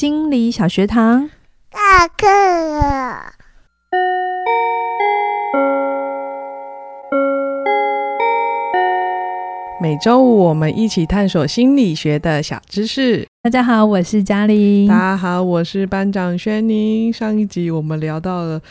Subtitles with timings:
[0.00, 1.28] 心理小学堂，
[1.72, 3.32] 下课了。
[9.82, 13.26] 每周五我们一起探索心理学的小知识。
[13.42, 14.86] 大家好，我是嘉玲。
[14.86, 17.12] 大家好，我是班长轩宁。
[17.12, 18.62] 上一集我们聊到了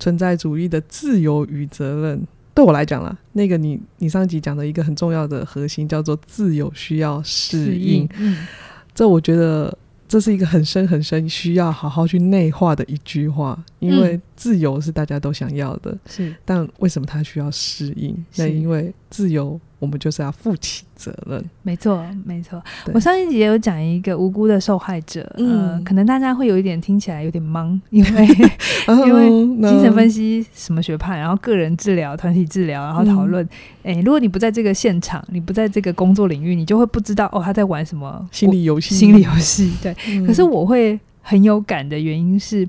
[0.00, 2.26] 存在主义的自由与责任。
[2.52, 8.08] 对我来讲啦，那个你你上集讲的一个很重要的核心叫做自由需要适应。
[8.18, 8.48] 嗯，
[8.92, 9.78] 这我觉得。
[10.12, 18.14] 这是一个很深很深，需要好好去内化的一句话，因为自由是大家都想要的，是、嗯，但为什么他需要适应？
[18.36, 19.58] 那因为自由。
[19.82, 21.44] 我们就是要负起责任。
[21.64, 22.62] 没错，没错。
[22.94, 28.28] 我上一集也有讲一个无辜的受害者，嗯、呃，可能大家会有一点听起来有点懵，因为
[29.04, 29.28] 因为
[29.68, 33.44] 精神分析什么学派，然后个人治疗、团体治疗，然后讨论。
[33.82, 38.94] 哎、嗯，如果你不在这个现场，你不在这个工作领域，你就会不知道哦，他在玩什么心理游戏。
[38.94, 40.24] 心理游戏，对、嗯。
[40.24, 42.68] 可是我会很有感的原因是，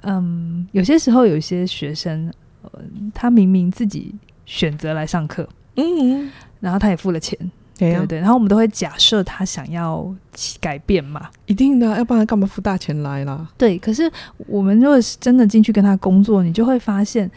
[0.00, 2.28] 嗯，有些时候有些学生，
[2.62, 2.80] 呃，
[3.14, 4.12] 他明明自己
[4.44, 5.48] 选择来上课。
[5.76, 7.38] 嗯，然后他也付了钱，
[7.78, 10.14] 对、啊、对对，然后我们都会假设他想要
[10.60, 13.48] 改变嘛，一定的，要不然干嘛付大钱来啦？
[13.56, 14.10] 对，可是
[14.46, 17.30] 我们如果是真的进去跟他工作，你就会发现，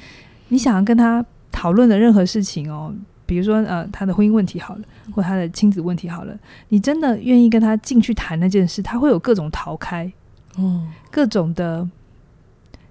[0.49, 2.93] 你想要跟他讨论的任何事情哦，
[3.25, 4.81] 比如说呃他的婚姻问题好了，
[5.13, 6.37] 或他的亲子问题好了，
[6.69, 10.11] 你真的愿意跟他进去谈那件事，他会有各种逃开，
[10.57, 11.87] 哦，各种的。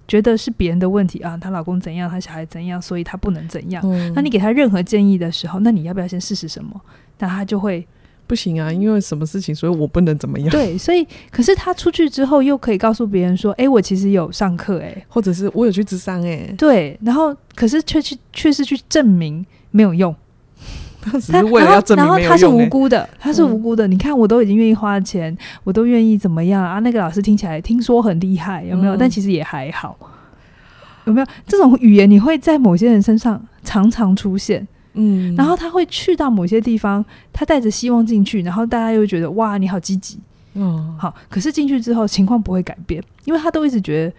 [0.07, 3.81] 觉得是别人的问题啊，她老公怎样，她小孩怎样，所以她不能怎样。
[3.85, 4.11] 嗯。
[4.13, 6.79] 那你给她任何建议的时候，那你要不要先试试什么？
[7.19, 7.85] 那她就会
[8.27, 10.49] 不行啊，因为什么事情，所以我不能怎么样。
[10.49, 20.15] 对，所以可是她出去之后，又可以告诉别人说：“哎、欸，我其实有上课，哎，或者是我有去咨商，哎。”对，然后可是却去却是去证明没有用。
[21.05, 23.87] 他只是为了要证明没有用，欸，然后他是无辜的，他是无辜的。
[23.87, 26.79] 嗯、你看，我都已经愿意花钱，我都愿意怎么样啊？
[26.79, 28.95] 那个老师听起来听说很厉害，有没有？
[28.95, 29.95] 嗯、但其实也还好。
[31.05, 32.09] 有没有这种语言？
[32.09, 40.17] 你会在某些人身上常常出现，嗯，然后他会去到某些地方，他带着希望进去，然后大家又觉得哇，你好积极，
[40.55, 41.13] 嗯，好。
[41.29, 44.13] 可是进去之后，情况不会改变，因为他都一直觉得，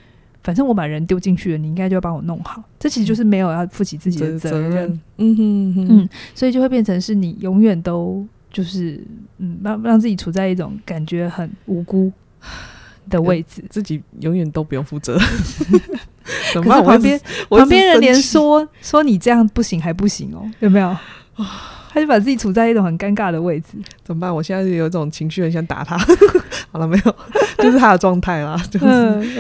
[0.47, 2.63] 反正我把人丢进去了，你应该就要帮我弄好。
[2.79, 9.05] 这其实就是没有要负起自己的责任，嗯哼哼，嗯，所以就会变成是你永远都就是
[9.39, 12.13] 嗯，让让自己处在一种感觉很无辜
[13.11, 15.19] 的位置，自己永远都不用负责。
[16.55, 17.21] 可是旁边
[17.51, 20.97] 旁边人连说说你这样不行还不行哦，有没有？
[21.97, 23.69] 他就把自己处在一种很尴尬的位置，
[24.05, 24.35] 怎么办？
[24.35, 25.97] 我现在有一种情绪，很想打他。
[26.71, 27.17] 好了没有？
[27.57, 28.87] 就是他的状态啦，就是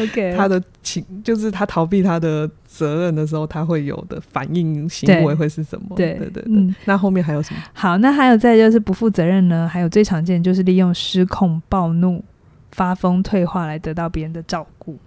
[0.01, 5.95] OK，他的情，就是他逃避他的责任的时候，他会有的反应行为会是什么？
[5.97, 6.75] 对对对，对，嗯。
[6.87, 7.61] 那后面还有什么？
[7.75, 9.69] 好，那还有再就是不负责任呢？
[9.71, 12.25] 还有最常见就是利用失控、暴怒、
[12.73, 14.99] 发疯、退化来得到别人的照顾。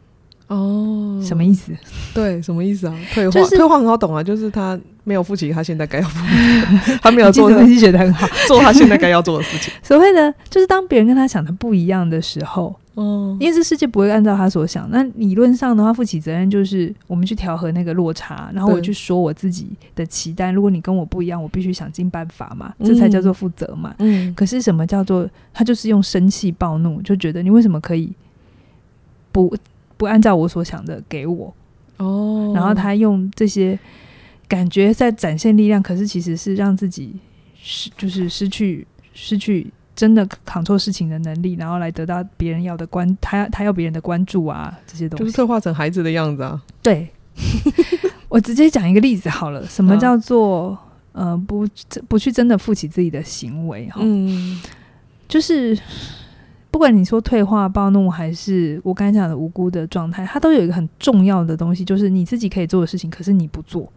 [0.50, 1.72] 哦，什么意思？
[2.14, 2.96] 对，什么意思啊？
[3.14, 6.20] 退化，就是、退化很好懂啊，就是他没有负起他现在该要负，
[7.02, 9.72] 他没有做，分析学得很好， 做他现在该要做的事情。
[9.84, 14.90] 所谓的就是当别人跟他想的不一样的时候，哦，因为这世界不会按照他所想。
[14.92, 20.50] 那理论上的话，负起责任就是我们去调和那个落差，然后我去说我自己的期待。
[20.50, 23.94] 如果你跟我不一样，我必须想尽办法嘛，这才叫做负责嘛。
[24.00, 24.34] 嗯。
[24.34, 28.12] 可是什么叫做他就是用生气暴怒，就觉得你为什么可以
[29.32, 29.56] 不？
[30.00, 31.54] 不按照我所想的给我
[31.98, 33.78] 哦，然后他用这些
[34.48, 37.14] 感觉在展现力量，可是其实是让自己
[37.62, 46.64] 失，就是失去失去真的 control 事情的能力，然后来得到别人要的关，他他要别人的关注啊，这些东西就是策划成孩子的样子啊。
[46.82, 47.09] 对，
[48.30, 50.70] 我直接讲一个例子好了，什么叫做、
[51.12, 51.68] 啊、呃不
[52.08, 54.00] 不去真的负起自己的行为哈？
[54.02, 54.62] 嗯，
[55.28, 55.78] 就是。
[56.72, 63.91] 不管你说退化、暴怒，还是我刚才讲的无辜的状态，它都有一个很重要的东西，就是你自己可以做的事情，可是你不做，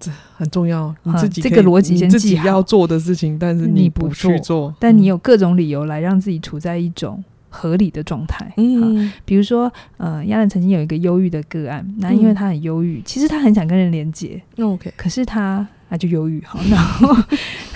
[0.00, 0.94] 这很重要。
[1.04, 8.52] 你自己这个逻辑先记好，要做的事情，但是你不去做，但你有各种理由来让自己处在一种合理的状态。
[8.56, 14.42] 嗯，比如说，呃，亚兰曾经有一个忧郁的个案，那因为他很忧郁，其实他很想跟人连接。
[14.58, 15.66] OK，可是他。
[15.86, 17.14] 他就忧郁，好，然后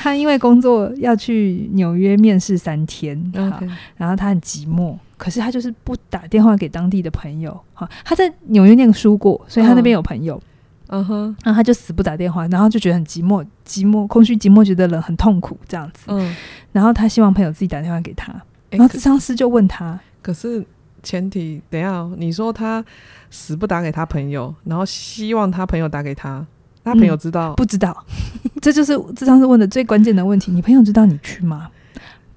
[0.00, 3.68] 他因为工作要去纽约面试三天，好，okay.
[3.96, 10.40] 然后他很寂寞，可是他就是不打电话给当地的朋友，好，他在纽约念书过，所以他那边有朋友，
[10.86, 16.36] 嗯哼，然后他就死不打电话，然后就觉得很寂寞，寂寞，空虚，寂寞，觉得冷，很痛苦这样子，嗯，
[16.70, 18.32] 然后他希望朋友自己打电话给他，
[18.70, 20.64] 然后智商师就问他，可是
[21.02, 22.84] 前提，等一下，你说他
[23.30, 26.46] 死不打给他朋友，然后希望他朋友打给他。
[26.88, 27.54] 他朋友知道、嗯？
[27.56, 27.96] 不知道，
[28.60, 30.50] 这就是这上次问的最关键的问题。
[30.50, 31.68] 你朋友知道你去吗？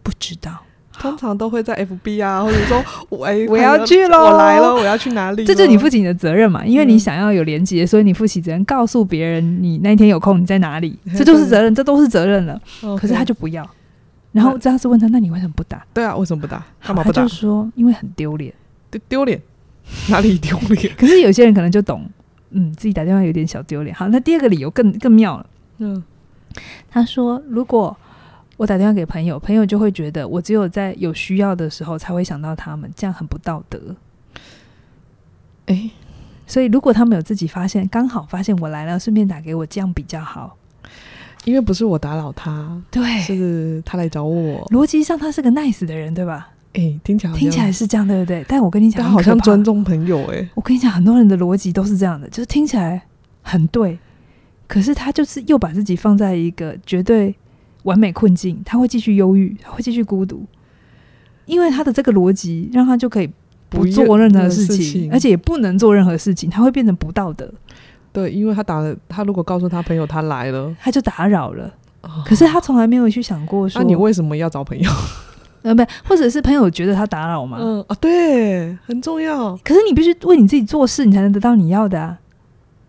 [0.04, 0.52] 不知道。
[1.00, 5.44] 通常都会在 FB 啊，或者说 我哎， 我要去喽，我来了，我要去哪里？
[5.44, 12.62] 这就是你负起你的责任嘛，因为你想要有连接，所以你负起责任，告诉别人你那天有空你在哪里，这就是责任，这都是责任了。
[13.00, 13.68] 可是他就不要，
[14.32, 15.84] 然后这样是问他，那你为什么不打？
[15.92, 16.64] 对啊，为什么不打？
[16.86, 17.24] 干嘛不打？
[17.24, 18.54] 他就说因为很丢脸，
[18.92, 19.42] 丢丢脸
[20.10, 20.94] 哪里丢脸？
[20.96, 22.08] 可是有些人可能就懂，
[22.52, 23.96] 嗯，自己打电话有点小丢脸。
[23.96, 25.46] 好，那第二个理由更更妙了，
[25.80, 26.04] 嗯，
[26.90, 27.98] 他说如果。
[28.58, 33.96] 我打电话给朋友，朋友就会觉得我只有在有需要的时候才会想到他们，这样很不道德。
[35.66, 35.90] 诶，
[36.46, 40.56] 所以如果他们有自己发现，刚好发现我来了，顺便打给我，这样比较好。
[41.44, 44.64] 因为不是我打扰他，对，是他来找我。
[44.68, 46.50] 逻辑上他是个 nice 的人，对吧？
[46.74, 48.46] 诶，听起来听起来是这样，对不对？
[48.48, 50.18] 但我跟你讲，他好像尊重朋友。
[50.28, 53.02] 诶，我跟你讲，很多人的逻辑都是这样的，就是听起来
[53.42, 54.00] 很对，
[54.68, 57.36] 可是他就是又把自己放在一个绝对。
[57.84, 60.46] 完美困境，他会继续忧郁，他会继续孤独，
[61.48, 63.28] 因为他的这个逻辑让他就可以
[63.70, 67.52] 不做任何事情，事情而且也不能做任何事情，他会变成不道德。
[68.14, 71.74] 对，因为他打了，他如果告诉他朋友他来了，他就打扰了。
[72.02, 74.92] 哦、可是他从来没有去想过说，那、啊、你为什么要找朋友？
[75.64, 77.58] 呃，不，或者是朋友觉得他打扰吗？
[77.62, 79.56] 嗯啊，对，很重要。
[79.64, 82.18] 可是你必须为你自己做事，你才能得到你要的啊。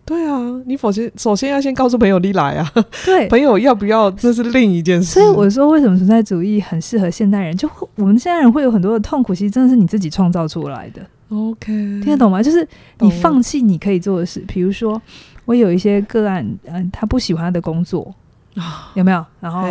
[0.05, 2.71] 对啊，你首先首先要先告诉朋友你来啊，
[3.05, 5.13] 对，朋友要不要这是另一件事。
[5.13, 7.55] 所以我说，为什么存在主义很适合现代人？
[7.55, 11.01] 就我们现代人会有很多的痛苦，其实真的是你自己创造出来的。
[11.29, 11.67] OK，
[12.01, 12.43] 听得懂吗？
[12.43, 12.67] 就是
[12.99, 15.01] 你放弃你可以做的事，比如说
[15.45, 18.13] 我有一些个案，嗯，他不喜欢他的工作
[18.55, 19.25] 啊，有没有？
[19.39, 19.63] 然后。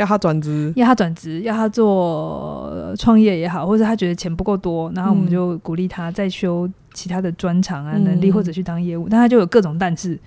[0.00, 9.08] 要他转职，要他转职，要他做创业也好，或者他觉得钱不够多，然后我们就鼓励他再修其他的专长啊、能力，或者去当业务。
[9.10, 10.18] 但他就有各种但是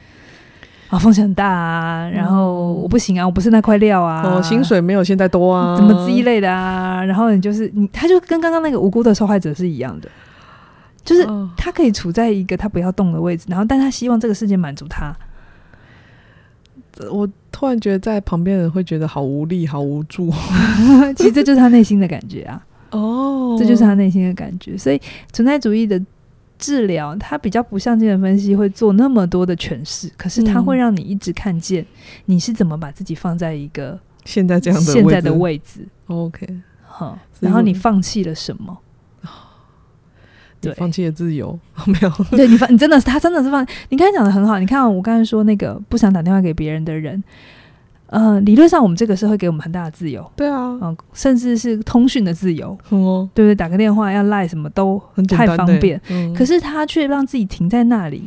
[0.90, 7.04] 啊，风险很大啊，然后我不行啊，我不是那块料啊，哦，薪水没有现在多啊，怎么之类的啊？
[7.04, 10.08] 然后你就是你，他就跟刚刚那个无辜的受害者是一样的，
[11.04, 11.28] 就是
[11.58, 15.12] 他可以处在一个他不要动的位置，然后但他希望这个世界满足他。
[17.12, 20.32] 我突然觉得在旁边人会觉得好无力、好无助。
[21.18, 22.66] 其实这就是他内心的感觉啊！
[22.92, 24.78] 哦，这就是他内心的感觉。
[24.78, 25.02] 所以
[25.32, 26.00] 存在主义的
[26.60, 31.86] 治疗，它比较不像精神分析会做那么多的诠释，可是它会让你一直看见
[32.26, 35.86] 你是怎么把自己放在一个现在这样的现在的位置。
[36.08, 36.48] OK，
[36.86, 38.78] 好，然后你放弃了什么？
[40.64, 42.10] 对，放弃了自由， 没有。
[42.32, 43.66] 对你放，你真的是他真的是放。
[43.90, 47.24] 你刚才讲的很好，你看我刚才说那个不想打电话给别人的人，
[48.08, 53.56] 呃，理论上我们这个社会给我们很大的自由，对啊，嗯，甚至是通讯的自由，哦，对不对？
[53.56, 58.24] 打个电话要赖什么都很太方便，嗯，可是他却让自己停在那里，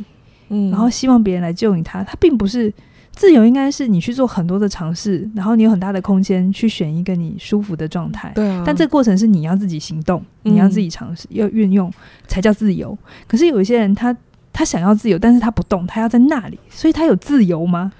[0.49, 2.73] 嗯，然后希望别人来救你他，他并不是。
[3.17, 8.31] 自由应该是你去做很多的尝试，然后你有很大的空间去选一个你舒服的状态。
[8.35, 8.63] 对啊。
[8.63, 11.91] 但这个过程是你要自己行动，嗯、你要自己尝试，要运用
[12.27, 12.95] 才叫自由。
[13.27, 14.19] 可是有一些人他，他
[14.53, 17.91] 他想要自由，但是他不动，他要在那里，所以他有自由吗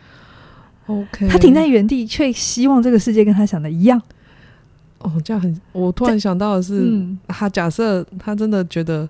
[0.85, 1.27] ？OK。
[1.27, 3.99] 他停在原地，却希望这个世界跟他想的一样。
[4.99, 5.59] 哦，这样很。
[5.71, 9.09] 我突然想到的是，嗯、他假设他真的觉得。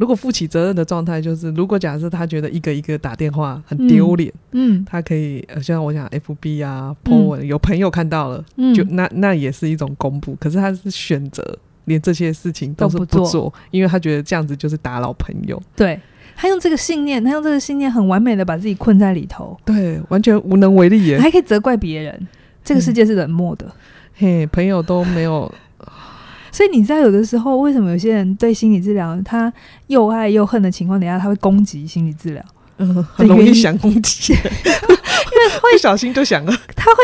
[0.00, 10.34] 如果负起责任的状态，就是如果假设他觉得一个一个打电话很丢脸，嗯，他可以呃，像我讲 FB 啊，po 文，有朋友看到了，嗯，就那那也是一种公布。
[10.40, 15.62] 可是他是选择连这些事情都是不做，不做，因为他觉得这样子就是打扰朋友。
[15.76, 16.00] 对，
[16.34, 22.26] 他用这个信念，他用这个信念很完美的把自己困在里头，对，完全无能为力耶，还可以责怪别人。
[22.64, 23.72] 这个世界是冷漠的，嗯、
[24.14, 25.52] 嘿，朋友都没有。
[26.52, 29.52] 所以你知道，有的时候为什么有些人对心理治疗，他
[29.86, 32.44] 又爱又恨的情况底下，他会攻击心理治疗？
[32.78, 36.52] 嗯，很容易想攻击， 因为会不小心就想了。
[36.74, 36.98] 他会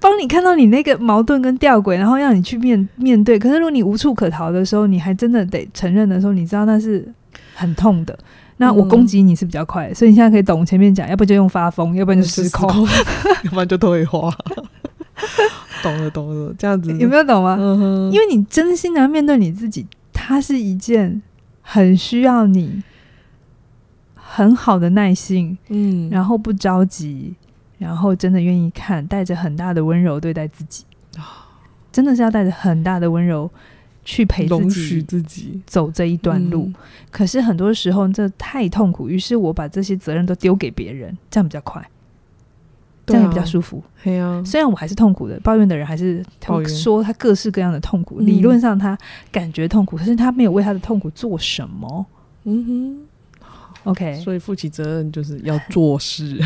[0.00, 3.38] 帮你看到你那个矛盾跟吊诡，然后让你去面面对。
[3.38, 7.06] 可是如果你无处可逃的时候，你还真的得承认的时候，你知道那是
[7.54, 8.16] 很痛的。
[8.60, 12.68] 那我攻击你是比较快，所以你现在可以懂前面讲，要不就用发疯，要不然就失控，
[13.44, 14.32] 要不然就退化。
[15.82, 17.56] 懂了，懂了，这样子有没有懂吗？
[18.12, 21.22] 因为你真心的面对你自己，它是一件
[21.62, 22.82] 很需要你
[24.14, 27.34] 很好的耐心，嗯，然后不着急，
[27.78, 30.84] 然后真的愿意看，带着很大的温柔对待自己，
[31.90, 33.50] 真的是要带着很大的温柔
[34.04, 36.64] 去陪自己，走这一段路。
[36.66, 36.74] 嗯，
[37.10, 41.86] 可是很多时候这太痛苦，于是我把这些责任都丢给别人，这样比较快。
[43.08, 43.82] 这样也比较舒服。
[44.04, 46.22] 对啊，虽然我还是痛苦的，抱怨的人还是
[46.66, 48.20] 说他各式各样的痛苦。
[48.20, 48.96] 理论上他
[49.32, 52.06] 感觉痛苦，可是他没有为他的痛苦做什么。
[52.44, 52.98] 嗯哼
[53.84, 54.14] ，OK。
[54.16, 56.24] 所以负起责任就是要做事。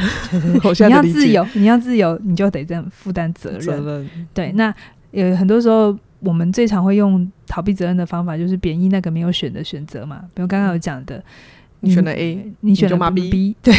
[0.87, 4.09] 你要自由，你要自由，你就得这样负担责任。
[4.33, 4.75] 对，那
[5.11, 10.25] 有很多时候我们最常会用逃避责任的方法，就是贬义那个没有选的选择嘛。
[10.35, 11.23] 比如刚刚有讲的，
[11.81, 13.75] 你选了 A，你，你选了 B 对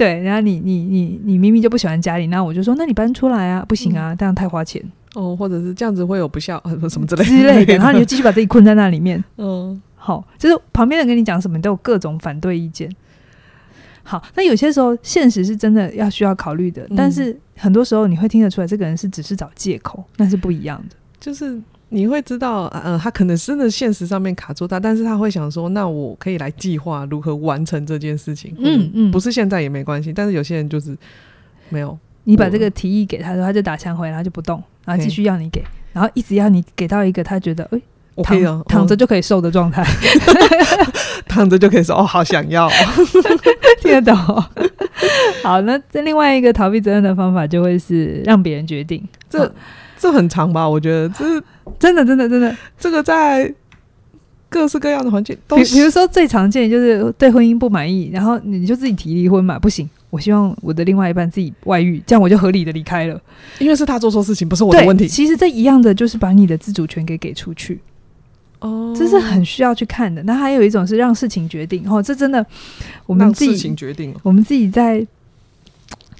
[0.00, 4.82] 对，然后你你你你明明就不喜欢家里，那我就说，那你搬出来啊，不行啊，这样太花钱
[5.14, 9.22] 哦，或者是这样子会有不孝什么之类之类的， 然后你就继续把自己困在那里面。
[9.36, 12.90] 嗯，好，就是旁边人跟你讲什么，你都有各种反对意见。
[14.02, 20.96] 好，那有些时候现实是真的要需要考虑的，嗯，但是很多时候你会听得出来，这个人是只是找借口，那是不一样的。
[21.20, 28.54] 就是你会知道，呃，他可能真的现实上面卡住他，但是他会想说，那我可以来计划如何完成这件事情。
[28.58, 30.96] 嗯嗯，不是现在也没关系，但是有些人就是
[31.68, 31.96] 没有。
[32.24, 37.80] 你把这个提议给他说，他就打枪回来，他就不动，然后继续要你给，然后一直要你给到一个他觉得，哎。
[38.22, 39.82] 躺躺，躺着就可以瘦的状态，
[41.26, 42.68] 躺着就可以瘦哦，好想要，
[43.80, 44.44] 听得懂？
[45.42, 49.50] 好，那这另外一个逃避责任的方法就会是让别人决定，这
[50.00, 50.66] 这很长吧？
[50.66, 51.42] 我觉得这是
[51.78, 53.54] 真的，真的，真的，这个在
[54.48, 63.20] 各式各样的环境都，比比如说最常见就是对婚姻不满意，然后你就自己提离婚嘛，不行，我希望我的另外一半自己外遇，这样我就合理的离开了，
[63.58, 65.06] 因为是他做错事情，不是我的问题。
[65.06, 67.78] 其实这一样的就是把你的自主权给给出去。
[68.60, 70.22] 哦，这是很需要去看的。
[70.22, 72.44] 那还有一种是让事情决定，哦，这真的
[73.04, 75.06] 我们自己事情决定，我们自己在。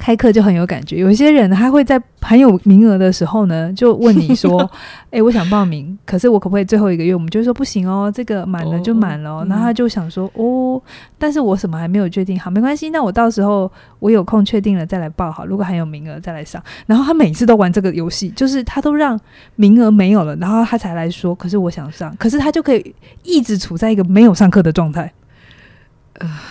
[0.00, 4.58] 开课就很有感觉，有一些人他会在很有名额的时候呢，就问你说
[5.12, 10.80] ：“哎、欸，我想报名，可是我可不可以最后一个月？”我们就说：“不行哦，这个满了就满了。”然后他就想说：“哦，
[11.18, 19.20] 但是我什么还没有确定好，没关系，那我到时候我有空确定了再来报好，如果还有名额再来上。”然后他每次都玩这个游戏，就是他都让
[19.56, 25.12] 名额没有了，然后他才来说：“可是我想上。”可是他就可以一直处在一个没有上课的状态。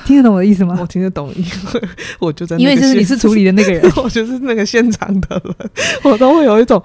[0.05, 0.77] 听得懂我的意思吗？
[0.79, 1.81] 我听得懂，因为
[2.19, 5.69] 我就在因为就是你是处理的那个人， 我就是那个现场的人，
[6.03, 6.81] 我都会有一种，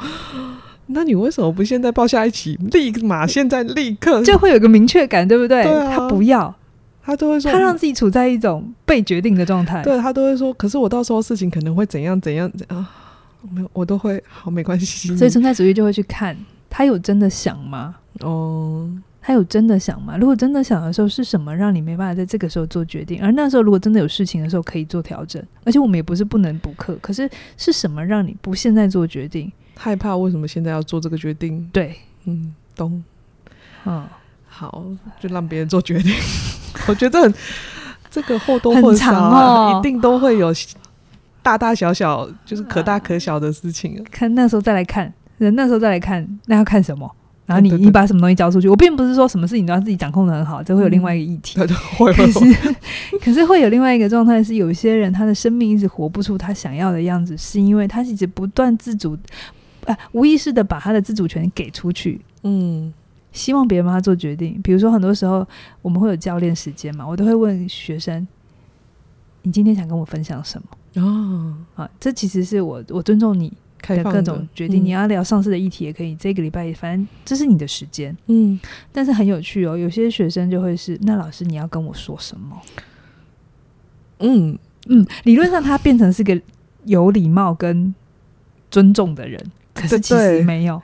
[0.87, 2.57] 那你为什么不现在抱下一起？
[2.73, 5.62] 立马现在立刻就会有个明确感，对不对？
[5.62, 6.55] 对啊，他不要，
[7.03, 9.83] 他都会说，他让自己处在一种被决定的状态。
[9.83, 12.91] 对，他都会说，可是我到时候事情可能会怎样怎样怎样啊？
[13.53, 15.17] 没有，我都会好没关系。
[15.17, 16.37] 所以存在主义就会去看
[16.69, 17.95] 他有真的想吗？
[18.21, 18.91] 哦。
[19.26, 20.19] 他有真的想吗？
[20.19, 23.23] 如果真的想的时候，是什么让你没办法在这个时候做决定？
[23.23, 25.43] 而那时候，如果真的有事情的时候，可以做调整。
[25.64, 27.26] 而且我们也不是不能补课，可是
[27.57, 29.50] 是什么让你不现在做决定？
[29.76, 30.14] 害怕？
[30.14, 31.66] 为什么现在要做这个决定？
[31.73, 33.02] 对，嗯，懂。
[33.87, 34.07] 嗯，
[34.47, 34.85] 好，
[35.19, 36.12] 就让别人做决定。
[36.87, 37.35] 我觉得很
[38.11, 40.52] 这个或多或少、啊哦、一定都会有
[41.43, 44.04] 大大小小，就是可大可小的事情、啊。
[44.11, 47.11] 看那时候再来看，人那时候再来看，那要看什么？
[47.47, 48.69] 然后你你把什么东西交出去？
[48.69, 51.61] 我并不是说什么事情都要自己掌控的很好，这会有另外一个议题。
[51.61, 52.75] 嗯、会会可是
[53.21, 59.17] 可是会有另外一个状态是，有些人他的生命一直活不出他想要的样子，是因为他一直不断自主，
[59.85, 62.21] 啊，无意识的把他的自主权给出去。
[62.45, 62.93] 嗯，
[63.33, 64.59] 希望别人帮他做决定。
[64.63, 65.47] 比如说，很多时候
[65.83, 68.27] 我们会有教练时间嘛，我都会问学生
[69.43, 70.69] ：“你今天想跟我分享什么？”
[71.03, 73.53] 哦，啊，这其实是我我尊重你。
[73.88, 76.12] 的各种决定，你要聊上市的议题也可以。
[76.12, 78.59] 嗯、这个礼拜反正这是你的时间，嗯。
[78.93, 82.62] 但是很有趣哦，有些学生就会是，那老师你要跟我说什么？
[84.21, 86.41] 嗯嗯，理论上他变成是个
[86.85, 87.95] 有礼貌跟
[88.71, 89.41] 尊重的人，
[89.75, 90.81] 可是其实没有。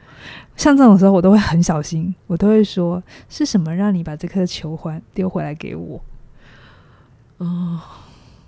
[0.57, 6.03] 像这种时候，我都会很小心，我都会说是什么让你把这颗球环丢回来给我？
[7.39, 7.81] 哦。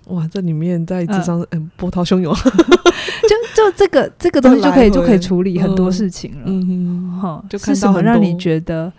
[0.07, 8.91] 哇，这里面在智商，嗯，波涛汹涌， 就就这个这个东西就可以就可以处理很多事情了，嗯哼，是什么让你觉得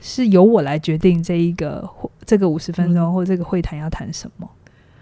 [0.00, 1.88] 是由我来决定这一个
[2.24, 4.48] 这个五十分钟、嗯、或这个会谈要谈什么？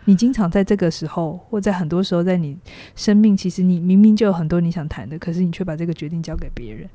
[0.07, 2.57] 你经常在这个时候，或在很多时候，在你
[2.97, 6.89] 生命，其实你明明就有很多你想谈的，可是你却把这个决定交给别人。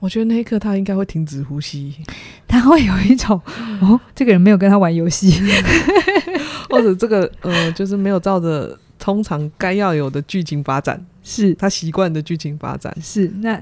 [0.00, 1.94] 我觉得那一刻他应该会停止呼吸，
[2.48, 3.40] 他会有一种
[3.80, 5.32] 哦，这个人没有跟他玩游戏。
[6.70, 13.60] 或者这个呃，就是没有照着通常该要有的剧情发展，是他习惯的剧情发展，是那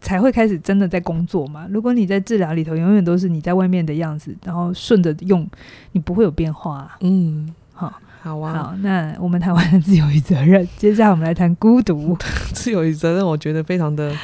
[0.00, 1.66] 才会开始真的在工作嘛。
[1.70, 5.48] 如果你在治疗里头永远都是你在外面的样子，然后顺着用，
[5.92, 6.96] 你不会有变化啊。
[7.00, 8.52] 嗯，好，好啊。
[8.52, 12.18] 好，那我们谈完了自由与责任，接下来我们来谈孤独。
[12.52, 14.14] 自由与责任，我觉得非常的，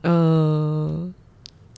[0.00, 1.12] 呃。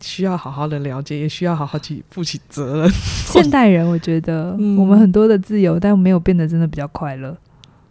[0.04, 2.90] 需要好好的了解，也需要好好去负起责任。
[3.26, 7.36] 现代人，我觉得我们很多的自由，嗯、但没有变得真的比较快乐。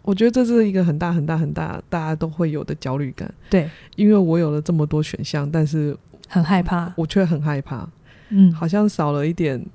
[0.04, 3.34] 我觉得这是一个很大很大很大，大家都会有的焦虑感。
[3.50, 7.90] 对，因为我有了这么多选项，但是很害怕，我却很害怕。
[8.30, 9.66] 嗯，好像少了一点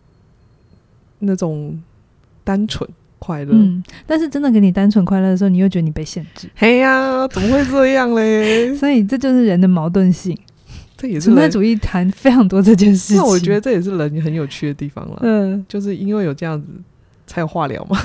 [1.18, 1.83] 那种
[2.45, 2.88] 单纯。
[3.21, 3.50] 快乐。
[3.52, 6.49] 嗯，但是真的给你单纯快乐的时候，你又觉得你被限制。
[6.54, 8.73] 嘿呀，怎么会这样嘞？
[8.78, 10.38] 所以这就是人的矛盾性。
[11.00, 13.17] 这也是存在主义谈非常多这件事情。
[13.17, 15.21] 那我觉得这也是人很有趣的地方了。
[15.23, 16.67] 嗯，就是因为有这样子，
[17.25, 17.97] 才有话聊嘛。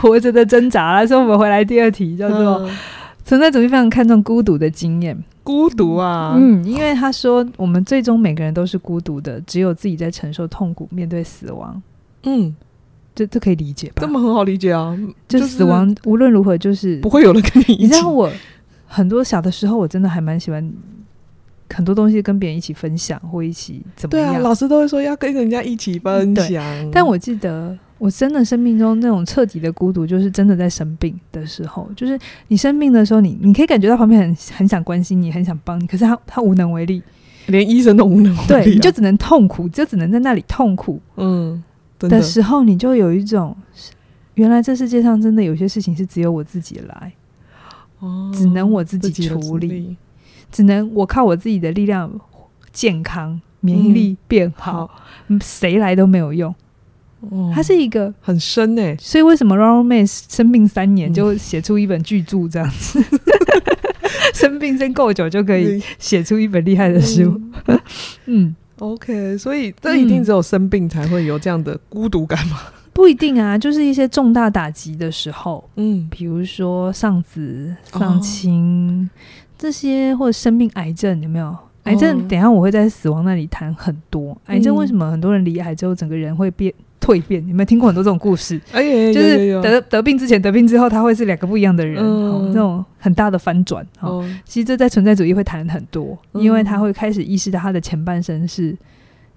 [0.00, 1.04] 活着的挣扎。
[1.04, 2.70] 所以我们回来第二题，叫做、嗯、
[3.24, 5.18] 存在主义非常看重孤独的经验。
[5.42, 11.82] 孤独啊，嗯，因为他说我们最终每个人都是孤独的，只有自己在承受痛苦，面对死亡。
[12.22, 12.54] 嗯，
[13.12, 13.94] 这这可以理解吧？
[14.02, 14.96] 这么很好理解啊，
[15.26, 17.82] 就死亡、就是、无论如何就是不会有人跟你一起。
[17.82, 18.30] 你知道我
[18.86, 20.72] 很多小的时候，我真的还蛮喜欢。
[21.70, 24.32] 很多东西跟别人一起分享，或一起怎么样？
[24.32, 26.64] 对啊，老师都会说要跟人家一起分享。
[26.64, 37.02] 嗯、但我记得，我真的生命中那种彻底的孤独，就是真的在生病的时候，就是你生病的时候你，你你可以感觉到旁边很很想关心你，很想帮你，可是他他无能为力，
[37.46, 38.46] 连医生都无能为力、啊。
[38.48, 41.00] 对，你就只能痛苦，就只能在那里痛苦。
[41.16, 41.62] 嗯，
[41.98, 43.56] 的时候，你就有一种，
[44.34, 47.12] 原来这世界上真的有些事情是只有我自己来，
[47.98, 49.96] 哦，只能我自己处理。
[50.50, 52.10] 只能我靠我自己的力量，
[52.72, 54.88] 健康免疫力变好，
[55.40, 56.54] 谁、嗯、来都没有用。
[57.30, 63.00] 哦，它是一个很深诶、欸，所以为什么 Ronald May 生病三年就写出一本巨著这样子？
[63.00, 63.18] 嗯、
[64.32, 67.40] 生病生够久就可以写出一本厉害的书。
[67.66, 67.80] 嗯，
[68.26, 72.60] 嗯，OK，所以这一定只有生病才会有这样的孤独感吗？
[72.92, 79.10] 不一定啊，就是一些重大打击的时候，嗯，比如说丧子、丧亲。
[79.12, 79.26] 哦
[79.58, 81.54] 这些或者生病、癌症有没有？
[81.84, 84.32] 癌症，等一下我会在死亡那里谈很多。
[84.44, 87.40] 嗯、癌症为什么很多人离癌之后整个人会变蜕变？
[87.48, 88.60] 有没有听过很多这种故事？
[88.72, 93.86] 哎呀，就是得得病之前、得病之后，他会是两个不一样的人，嗯、这种很大的翻转。
[94.00, 98.76] 哦，其实这在存在主义会谈很多，嗯、因为他会开始意识到他的前半生是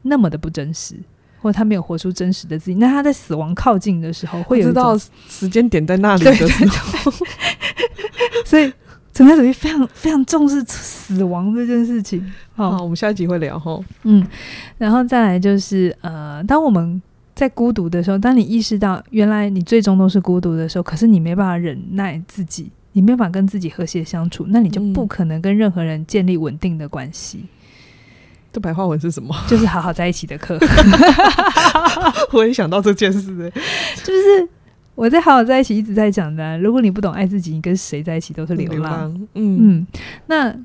[0.02, 0.96] 那么的不真实，
[1.42, 2.76] 或者他没有活出真实的自己。
[2.76, 4.98] 那他在死亡靠近的时候，会有知道
[5.30, 7.12] 时间点在那里的时候，
[8.44, 8.70] 所以。
[9.14, 12.34] 存在主义非常非常重视死亡这件事情。
[12.56, 13.80] 好，好，我们下一集会聊哈。
[14.04, 14.26] 嗯，
[14.78, 17.02] 然后再来就是呃，当我们
[17.36, 27.40] 在孤独的时候，当你意识到原来你最终都是孤独的时候，可是你没办法忍耐自己，你没办法跟自己和谐相处，那你就不可能跟任何人建立稳定的关系。
[27.42, 27.48] 嗯、
[28.54, 29.36] 这白话文是什么？
[29.48, 30.58] 就是好好在一起的课。
[32.32, 33.62] 我也想到这件事，哎，
[34.04, 34.48] 就是。
[34.96, 38.80] 我在好好在一起一直在讲的、啊，如果你不懂爱自己，你跟谁在一起都是流浪。
[38.80, 39.88] 流浪嗯嗯，
[40.28, 40.56] 那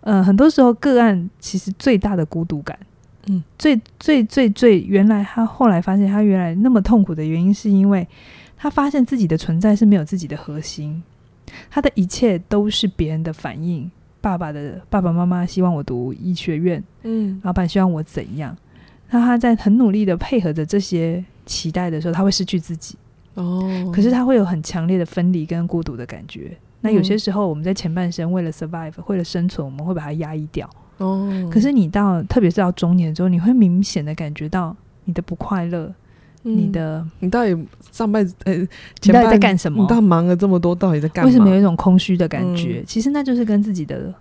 [0.00, 2.78] 呃，很多时候个案其实最大的孤独感，
[3.26, 8.06] 嗯，最最最最原来他后来发现他原来那么痛苦的原因，是因为
[8.56, 11.02] 他发现自己的存在是没有自己的核心，
[11.70, 13.90] 他的一切都是别人的反应。
[14.22, 18.56] 爸爸的爸爸妈妈希望我读医学院，嗯，老板希望我怎样？
[19.10, 22.96] 那他在很努力的配合着这些期待的时候，他会失去自己。
[23.34, 26.56] 哦，可是他会有很强烈的分离跟孤独的感觉。
[26.80, 30.68] 那有些时候我们在前半生为了 survive，为了生存，我们会把它压抑掉。
[30.96, 35.92] 哦，可是你到特别是到中年之后，你会明显的感觉到你的不快乐，
[36.44, 37.56] 嗯、你的你到底
[37.92, 39.82] 上半呃，你到底在干什么？
[39.82, 41.26] 你到底忙了这么多，到底在干嘛？
[41.26, 42.80] 为什么有一种空虚的感觉？
[42.80, 44.12] 嗯、其实那就是跟自己的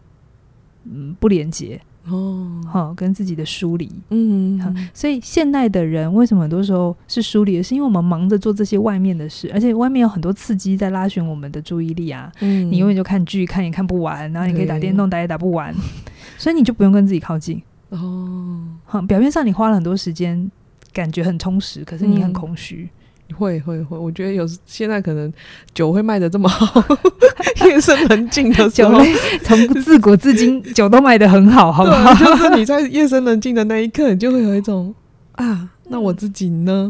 [0.83, 1.79] 嗯不连接。
[2.05, 7.63] 哦，好，跟自己的疏离，嗯，好，所以现代的人为什么很多时候是疏离的？
[7.63, 12.31] 是因为我们忙着做这些外面的事，而且外面有很多刺激在拉寻我们的注意力啊。
[12.39, 15.75] 嗯，你永远就看剧，看也看不完，然后你可以打电动，打也打不完，
[16.37, 17.61] 所以你就不用跟自己靠近。
[17.89, 20.49] 哦，好，表面上你花了很多时间，
[20.93, 22.83] 感觉很充实，可是你很空虚。
[22.83, 22.95] 嗯
[23.35, 25.31] 会会会，我觉得有现在可能
[25.73, 26.83] 酒会卖的这么好，
[27.67, 28.99] 夜深人静的时候，
[29.43, 32.13] 从自古至今 酒都卖的很好，好不好？
[32.15, 34.93] 就是你在夜深人静的那一刻，你就会有一种
[35.33, 36.89] 啊，那我自己呢？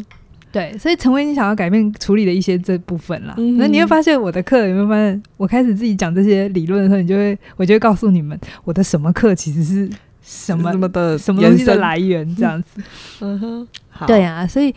[0.51, 3.35] 对，所以成为你想要改变处理的一些这部分啦。
[3.37, 5.21] 那、嗯、你会发现我的课有没有发现？
[5.37, 9.87] 我开始自己讲这些理论的时候，你就会，我就会告诉你们，我的什么课其实是
[10.23, 12.81] 什么什么的什么东西的来源，这样子。
[13.19, 14.73] 嗯哼，好，对啊，所以。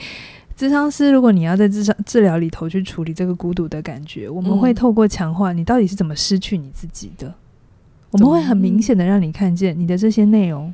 [0.62, 7.35] 咨商师，如果你要在智商治疗里头去处理这个孤独的感觉，我们会透过强化你到底是怎么失去你自己的，
[8.12, 10.72] 我们会很明显的让你看见你的这些内容、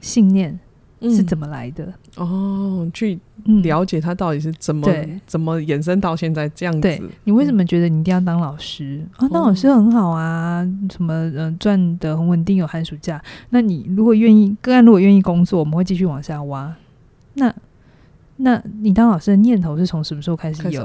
[0.00, 0.58] 信念
[1.02, 3.18] 是怎么来的、嗯、哦，去
[3.62, 6.80] 了解他到底是怎么、嗯、怎么衍生到现在这样子。
[6.80, 9.04] 对，你为什么觉得你一定要当老师？
[9.18, 9.28] 啊？
[9.28, 13.22] 当老师很好啊，什么嗯赚的很稳定，有寒暑假。
[13.50, 16.74] 那你如果愿意，个案如果愿意工作，我们会继续往下挖。
[17.34, 17.54] 那
[18.42, 20.82] 那你当老师的念头是从什么时候开始有？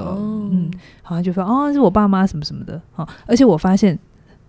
[0.50, 0.70] 嗯，
[1.02, 2.80] 好像就说哦，是我爸妈什么什么的。
[2.92, 3.98] 好，而且我发现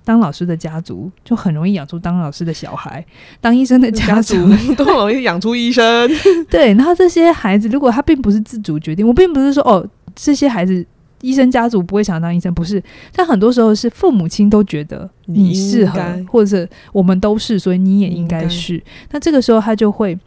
[0.03, 3.05] 当老师的家族就很容易养出当老师的小孩，
[3.39, 4.35] 当医生的家族
[4.75, 6.09] 都容易养出医生。
[6.49, 10.85] 对，然后这些孩子如果他并不是自主决定，我并不是说哦，这些孩子
[11.21, 12.81] 医生家族不会想当医生，不是。
[13.15, 18.83] 但很多时候是父母亲都觉得你适合，或者是我们都是，所以你也应该是。
[19.11, 20.17] 那这个时候他就会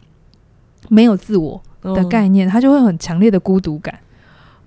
[0.89, 3.97] 没有自我的概念，他就会很强烈的孤独感。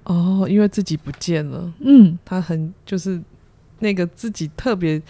[0.05, 1.72] 哦，因为自己不见了。
[1.81, 3.20] 嗯，他很就是。
[3.81, 5.03] 那个自己特别，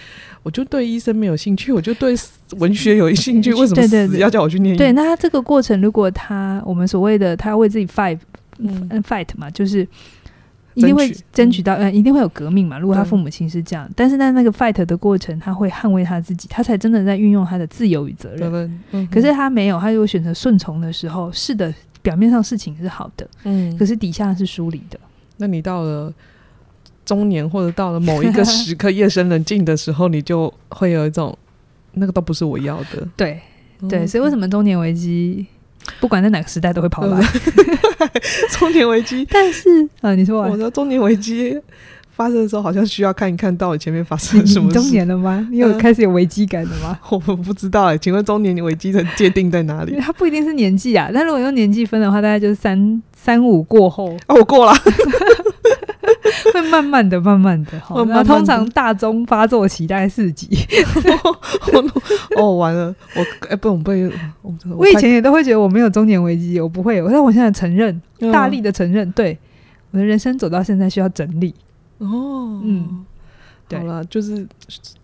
[0.43, 2.13] 我就对医生没有兴趣，我就对
[2.59, 3.53] 文学有兴趣。
[3.55, 4.77] 为什么死要叫我去念？
[4.77, 8.19] 对，那他这个过程，如果他我们所谓的他要为自己 fight，
[8.59, 9.87] 嗯，fight 嘛，就是
[10.73, 12.77] 一定会争取到，嗯，一定会有革命嘛。
[12.77, 18.81] 如果他父母亲是这样，但是在那个 fight 的过程，他会捍卫他自己，他才真的在运用他的自由与责任。
[18.91, 21.73] 嗯，可是他没有，他如果选择顺从的时候，是的，
[22.05, 24.97] 表面上事情是好的，嗯，可是底下是疏离的。
[25.39, 26.15] 那你到了。
[27.07, 31.37] 中年或者到了某一个时刻，夜深人静的时候，你就会有一种
[31.93, 33.07] 那个都不是我要的。
[33.15, 33.39] 对
[33.91, 35.45] 对，所以为什么中年危机，
[36.01, 37.21] 不管在哪个时代都会跑来
[38.59, 39.29] 中年危机？
[39.31, 39.69] 但是
[40.01, 41.61] 啊，你说我说中年危机
[42.15, 44.75] 发生的时候，好像需要看一看到底前面发生了什么事。
[44.81, 45.47] 中年了吗？
[45.51, 46.99] 你有开始有危机感了吗？
[47.11, 49.97] 我不知道哎，请问中年危机的界定在哪里？
[50.01, 54.17] 它不一定是年纪啊，但如果用年纪分的话，大概就是三三五过后。
[54.29, 54.73] 哦，我过了。
[56.53, 60.49] 会慢慢的、慢慢的， 慢慢的通常大中发作期大概四级。
[62.37, 64.11] 哦，完了，我哎、欸，不，我不会。
[64.43, 67.03] 我，我以前也都会觉得我没有中年危机，我不会。
[67.11, 68.01] 但我现在承认，
[68.33, 69.37] 大力的承认，对
[69.91, 71.55] 我的人生走到现在需要整理。
[72.05, 73.05] 哦，嗯，
[73.71, 74.47] 好了，就是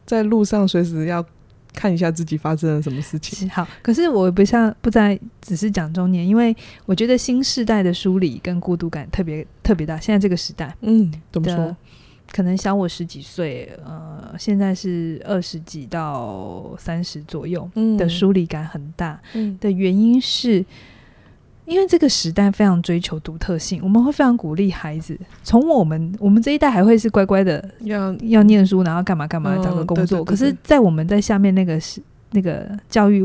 [0.05, 1.25] 在路上随时要。
[1.73, 3.49] 看一下自己发生了什么事情。
[3.49, 9.97] 好，可是我不像不再只是讲中年，因为我觉得新时代的梳理跟孤独感特别特别大。
[9.97, 11.75] 现在这个时代，嗯，怎么说？
[12.33, 19.21] 可能小我十几岁，呃，现在是二十几到三十左右的梳理感很大。
[19.35, 20.67] 嗯，的原因是。
[21.71, 25.17] 因为这个时代非常追求独特性，我们会非常鼓励孩子。
[25.45, 30.25] 从我们我们这一代还会是乖乖的要要念书，然后干嘛干嘛找个工作。
[30.25, 32.03] 可是，在我们在下面那个是
[32.33, 33.25] 那个教育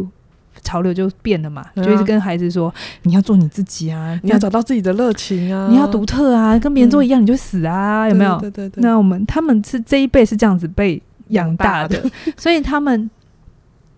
[0.61, 8.39] 潮流就变了嘛，就一直跟孩子说：你要做你自己啊，你要找到自己的热情啊，你要独特啊，跟别人做一样你就死啊，有没有？
[8.39, 8.79] 对对对。
[8.79, 11.99] 那我们他们是这一辈是这样子被养大的，
[12.37, 13.09] 所以他们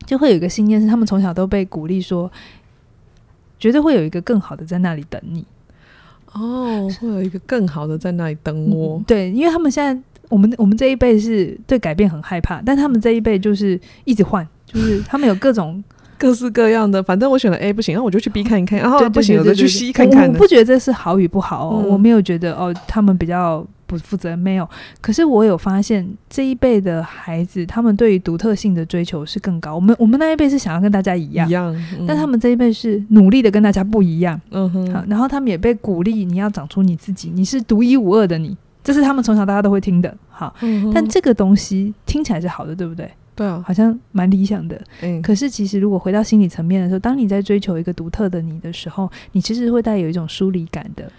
[0.06, 2.32] 就会有一个信念，是他们从小都被鼓励说。
[3.60, 5.46] 绝对会有一个更好的在那里等你，
[6.34, 8.98] 哦，会有一个更好的在那里等我。
[8.98, 15.84] 嗯、对，因为他们现在，我们我们这一辈是对改变很害怕，但他们这一辈就是一直换，就是他们有各种
[16.17, 17.01] 各式各样的。
[17.01, 20.27] 反正我选了 A 不行，那我就去 B 看一看，然后不行，我就去 C 看看。
[20.27, 23.65] 我不觉得这是好与不好，哦，嗯、我没有觉得哦，他们比较。
[23.89, 29.73] 不负责没有，可是我有发现这一辈的孩子，他们对于独特性的追求是更高。
[29.73, 34.38] 我们我们那一辈是想要跟大家一样，一样，嗯、但他们这一辈是努力的跟大家不一样。
[34.51, 40.13] 嗯哼，好，然后他们也被鼓励，你要长出你自己，你是独一无二的你，这是他们从小大家都会听的。
[40.30, 43.10] 好，嗯、但这个东西听起来是好的，对不对？
[43.38, 44.82] 对啊，好像蛮理想的。
[45.02, 51.10] 嗯，可是其实如果回到心理层面的时候，当你在追求一个独特的你的时候，你其实会带有一种疏离感的。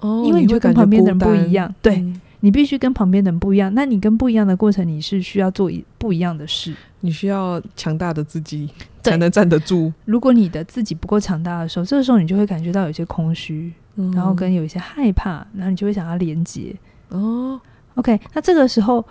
[0.00, 1.96] 哦，因为你就跟旁边的人不一样，对。
[1.96, 6.72] 嗯你必须跟旁边的人不一样，那你跟不一样的过程，你是需要做一不一样的事。
[7.00, 8.70] 你需要强大的自己
[9.02, 9.92] 才能站得住。
[10.04, 16.72] 如果你的自己不够强大的时候，这个时候你就会感觉到有些空虚，嗯、然后跟有一些害怕，然后你就会想要连接。
[17.08, 17.60] 哦
[17.96, 19.04] ，OK，那这个时候，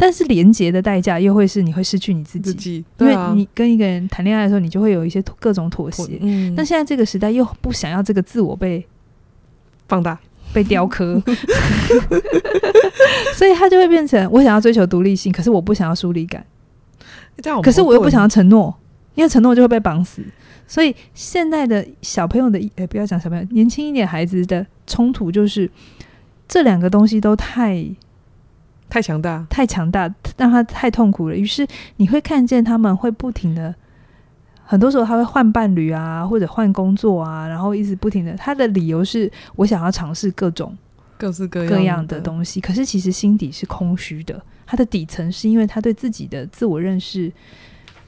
[0.00, 6.18] 但是连接的代价又会是你会失去你自己，自己对啊、因为你跟一个人谈恋爱的时候，你就会有一些各种妥协。
[6.22, 8.84] 嗯，但现在这个时代又不想要这个自我被
[9.86, 10.18] 放大。
[10.52, 11.22] 被雕刻，
[13.36, 16.44] 所以他就会变成我想要追求独立性，可是我不想要疏离感。
[17.62, 18.74] 可是我又不想要承诺，
[19.14, 20.24] 因为承诺就会被绑死。
[20.66, 25.70] 所以现在的小朋友的，诶、欸，不要讲小朋友，年轻一点孩子的冲突就是
[26.48, 27.86] 这两个东西都太
[28.90, 31.34] 太强大，太强大，让他太痛苦了。
[31.34, 33.74] 于是你会看见他们会不停的。
[34.62, 38.36] 很多时候他会换伴侣啊，或者换工作啊，然后一直不停的。
[38.36, 40.76] 他的理由是我想要尝试各种
[41.18, 44.40] 各式各各样的东西，可是其实心底是空虚的。
[44.66, 47.32] 他的底层是因为他对自己的自我认识，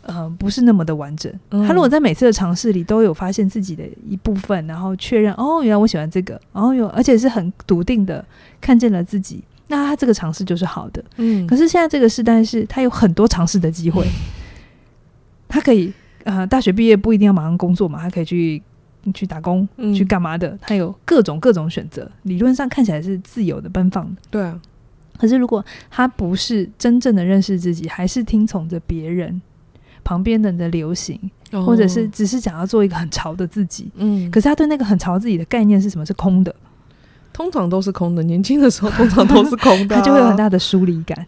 [0.02, 1.32] 呃，不是那么的完整。
[1.50, 8.24] 嗯、他如果在每次的尝试里都有发现自己的一部分，然后确认哦，原来我喜欢这个，然后有而且是很笃定的
[8.60, 9.42] 看见了自己，
[9.74, 11.02] 那他这个尝试就是好的。
[11.16, 14.06] 嗯，可是现在这个时代是他有很多尝试的机会，
[15.48, 15.92] 他可以。
[16.24, 18.62] 呃，大学毕业不一定要马上工作嘛，他可以去
[19.12, 20.56] 去打工，嗯、去干嘛的？
[20.62, 24.20] 他有各种各种选择，理论上看起来是自由的、奔放的。
[24.30, 24.56] 对啊，
[25.18, 29.42] 可是如果他不是真正的认识自己，还是听从着别人
[30.04, 31.18] 旁边人的流行，
[31.50, 36.06] 哦、或者是只是想要做一个很潮的自己，嗯，可是他对那个很潮自己的概念是什么？
[36.06, 36.54] 是空的，
[37.32, 38.22] 通常都是空的。
[38.22, 41.26] 年轻的时候通常都是空的、啊，他就会有很大的疏离感。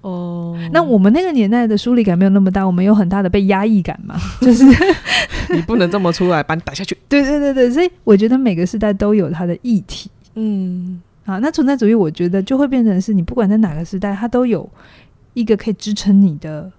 [0.00, 4.14] 哦，那我们那个年代的疏离感没有那么大，我们有很大的被压抑感嘛？
[4.40, 4.64] 就是
[5.50, 6.94] 你不能这么出来，把你打下去。
[7.08, 10.10] 对对对对，所以我觉得每个时代都有它的议题。
[10.34, 14.68] 嗯，好，那存在主义，我觉得就会变成是你不管在哪个时代，它都有
[15.32, 16.70] 一个可以支撑你的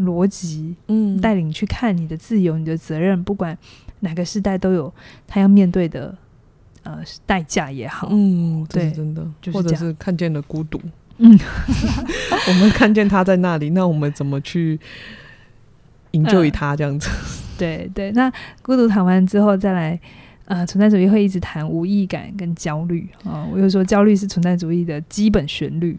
[0.00, 3.56] 逻辑，嗯，带领你去看你的自由、你的责任，不管
[4.00, 4.92] 哪个时代都有
[5.26, 6.14] 他要面对的
[6.88, 8.08] 呃代价也好。
[8.10, 9.22] 嗯，对，真的，
[9.52, 10.80] 或者是看见了孤独。
[11.18, 11.38] 嗯，
[12.48, 14.78] 我们看见他在那里，那我们怎么去
[16.12, 17.10] 营救于他这样子？
[17.12, 20.00] 嗯、对对，那孤独谈完之后，再来
[20.46, 23.48] 呃，存在主义会一直谈无意义感跟焦虑啊、哦。
[23.52, 25.98] 我就说焦虑是存在主义的基本旋律。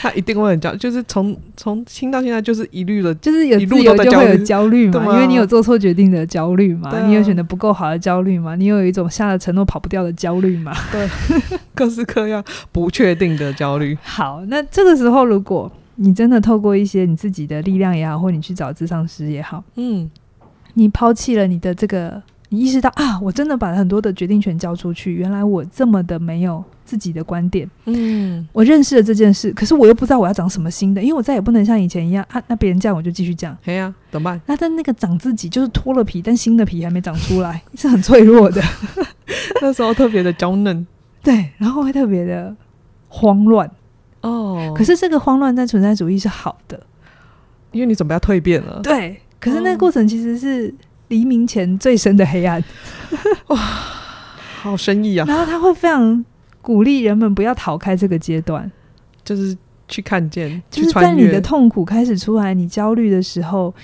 [0.00, 11.08] 他一定会很焦，就是从从听到现在就是一律的，就是有自由就会有焦虑嘛，因为你有做错决定的焦虑嘛，啊、你有选择不够好的焦虑嘛，你有一种下了承诺跑不掉的焦虑嘛，对，
[11.74, 13.96] 各式各样不确定的焦虑。
[14.02, 20.10] 好，那这个时候如果你真的透过一些你自己的力量也好，或你去找智商师也好，嗯，
[20.74, 22.22] 你抛弃了你的这个。
[22.50, 25.12] 你意识到啊，我真的把很多的决定权交出去。
[25.12, 27.68] 原来我这么的没有自己的观点。
[27.84, 32.42] 嗯，我认识了这件事，可是我又不知道我要长什么新的，因为我再也不能像以前一样啊。
[32.46, 33.54] 那别人这样我就继续这样。
[33.62, 34.40] 对呀，怎么办？
[34.46, 38.62] 那但那个长自己就是脱了皮，但新的皮还没长出来，是很脆弱的。
[39.60, 40.86] 那时候特别的娇嫩，
[41.22, 42.56] 对，然后会特别的
[43.08, 43.70] 慌乱。
[44.22, 46.80] 哦，可是这个慌乱在存在主义是好的，
[47.72, 48.80] 因为你准备要蜕变了。
[48.82, 50.74] 对，可是那个过程其实是。
[51.08, 52.62] 黎明前最深的黑暗，
[53.48, 53.56] 哇，
[54.60, 55.26] 好深意啊！
[55.26, 56.24] 然后他会非常
[56.60, 58.70] 鼓励人们不要逃开这个阶段，
[59.24, 59.56] 就是
[59.88, 63.74] 去看见，就是在你的痛苦开始出来、你焦虑的时候，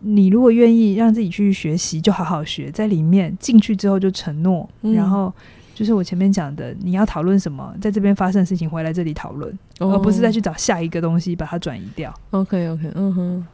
[0.00, 5.32] 你如果愿意让自己去学习，就好好学，在里面进去之后就承诺，嗯、然后
[5.74, 12.12] 就是我前面讲的，你要讨论什么，在这边发生的事情，回来这里讨论，哦、而不是再去找下一个东西把它转移掉。
[12.30, 13.46] OK，OK，okay, okay, 嗯哼。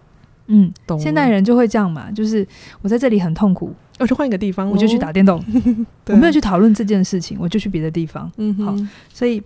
[0.49, 0.99] 嗯，懂。
[0.99, 2.47] 现代人就会这样嘛，就是
[2.83, 5.43] 我在这里很痛苦，我去换一个地方，我就去打电动。
[6.09, 8.31] 我没有去讨论这件事情，我就去别的地方。
[8.39, 8.75] 嗯，好，
[9.13, 9.43] 所以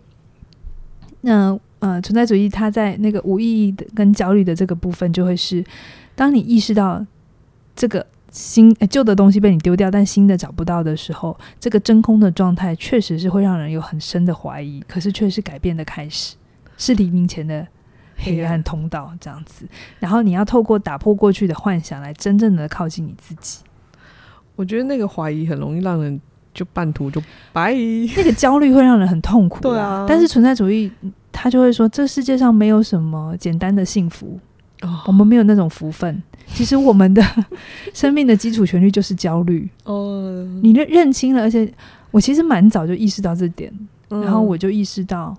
[1.21, 5.65] 那呃，存在主义它在那个无意义的跟焦虑的这个部分，就会是
[6.15, 7.05] 当你意识到
[7.75, 16.37] 这个新旧的东西被你丢掉，但新的找不到的时候，这个真空的状态确实是会让人有很深的怀疑，可是却是改变的开始，
[16.79, 17.67] 是黎明前的。
[18.23, 19.67] 黑暗通道这样子，
[19.99, 23.59] 然后你要透过打破过去的幻想，来真正的靠近你自己。
[24.55, 26.21] 我觉得那个怀疑很容易让人
[26.55, 27.21] 就半途就
[27.53, 27.73] 拜，
[28.17, 29.61] 那个焦虑会让人很痛苦。
[29.61, 30.91] 对啊，但是存在主义
[31.33, 34.39] 他就会说，这世界上没有什么简单的幸福，
[34.83, 36.23] 哦，我们没有那种福分。
[36.47, 37.23] 其实我们的
[37.95, 39.69] 生命的基础旋律就是焦虑。
[39.85, 41.73] 哦，你认认清了，而且
[42.11, 43.73] 我其实蛮早就意识到这点，
[44.11, 45.35] 嗯，然后我就意识到。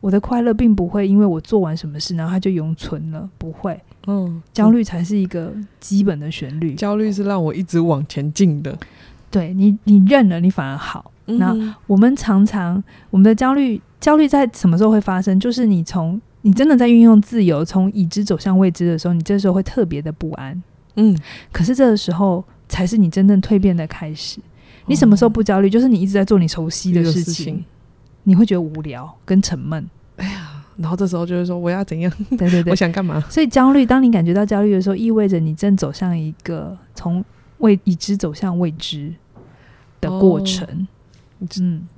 [0.00, 3.78] 我的快乐并不会因为我做完什么事，然后它就永存了，不会。
[4.06, 6.74] 嗯，焦虑才是一个基本的旋律。
[6.74, 8.78] 焦虑是让我一直往前进的。
[9.30, 11.10] 对你，你认了，你反而好。
[11.26, 11.54] 那、
[11.86, 15.38] 我们常常，我们的焦虑，焦虑在什么时候会发生？
[15.38, 20.62] 就是你从你真的在运用自由，从已知走向未知的时候，你这时候会特别的不安。
[20.94, 21.14] 嗯，
[21.52, 24.40] 可是这个时候才是你真正蜕变的开始。
[24.86, 25.68] 你什么时候不焦虑？
[25.68, 27.62] 就是你一直在做你熟悉的事情。
[28.28, 32.12] 你会觉得无聊跟沉闷，哎呀，然后这时候就是说我要怎样？
[32.36, 33.24] 对对对， 我想干嘛？
[33.30, 37.24] 所以焦虑，当你感觉到焦虑的时候，意味着你正走向一个从
[37.58, 39.10] 未已知走向未知
[39.98, 40.66] 的过程。
[41.40, 41.88] 哦、嗯，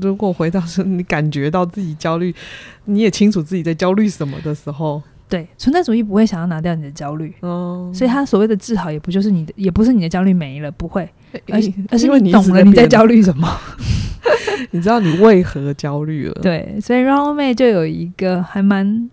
[0.00, 2.32] 如果回到说你感觉到自己焦虑，
[2.84, 7.34] 你也清楚自己在焦虑什么的时候，对，存在主义不会想要拿掉你的焦虑。
[7.40, 11.02] 哦，所以他所谓的治好，也不就是你的，也不是你的焦虑没了，不会，
[11.50, 13.48] 而因为而是你懂了你在焦虑什么。
[14.70, 16.34] 你知道你为何焦虑了？
[16.42, 19.10] 对，所以 Rollo May 就有一个还蛮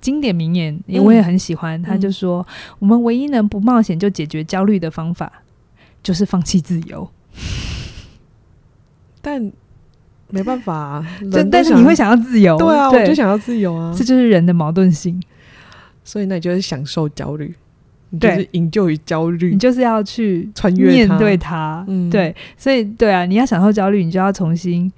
[0.00, 1.80] 经典名言，因为我也很喜欢。
[1.80, 5.30] 嗯、他就说：“嗯、我们唯一能不冒险就解决焦虑的方法，
[6.02, 7.08] 就是放弃自由。
[9.20, 9.50] ”但
[10.30, 11.06] 没办法、 啊，
[11.50, 15.20] 但是你会想要自由，对啊，对我就想要自由啊，这就是人的矛盾性。
[16.04, 17.54] 所以那你就是享受焦虑。
[18.10, 21.84] 你就是营救与焦虑，你就是要去穿越面对它。
[21.88, 24.90] 嗯，对，所以对啊，你要享受焦虑，你就要重新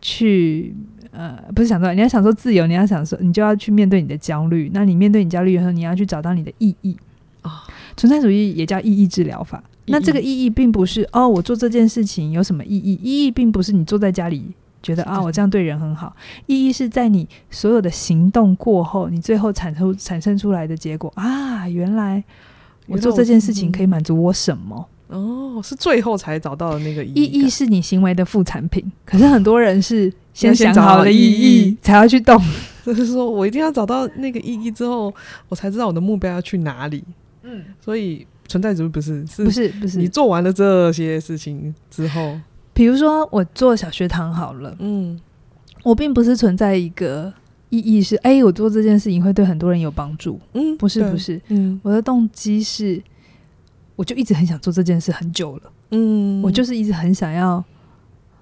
[0.00, 0.74] 去
[1.12, 4.70] 呃，不是享受，你要享受自由，你要享受，你就要去面对你的焦虑。
[4.74, 6.96] 那你面对你焦虑的时候，你要去找到你的意义
[7.42, 7.50] 啊。
[7.50, 7.50] 哦、
[7.96, 9.62] 存在主义也叫意义治疗法。
[9.86, 12.98] 那这个意义并不是哦，我做这件事情有什么意义？
[13.02, 14.50] 意义并不是你坐在家里
[14.82, 16.14] 觉得啊，我这样对人很好。
[16.46, 22.22] 意义是在你所有的行动过后，你最后产出产生出来的结果啊，原来
[22.86, 24.88] 我做这件事情可以满足我什么？
[25.08, 27.24] 哦，是最后才找到的那个意义。
[27.24, 32.36] 意义是你行为的副产品，可是很多人是先想好了意义 才要去动，
[32.84, 35.14] 就是说我一定要找到那个意义之后，
[35.48, 37.04] 我才知道我的目标要去哪里。
[37.44, 42.36] 嗯，所以存在主义不是，是不是不是你做完了这些事情之后，
[42.72, 45.16] 比如说我做小学堂好了，嗯，
[45.84, 47.32] 我并不是存在一个
[47.70, 53.02] 意义是，哎，我做这件事情会对很多人有帮助，嗯，不是不是，嗯，我的动机是。
[53.96, 57.64] 我就一直很想做这件事很久了，嗯，我就是一直很想要，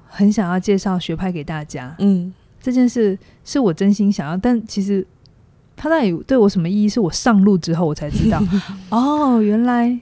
[0.08, 5.06] 很想要介绍学派给大家，嗯，这件事是我真心想要，但其实
[5.76, 6.88] 他到底对我什么意义？
[6.88, 8.42] 是我上路之后我才知道，
[8.90, 9.96] 哦，原来